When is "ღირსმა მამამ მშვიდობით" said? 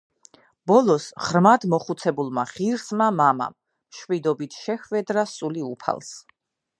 2.53-4.59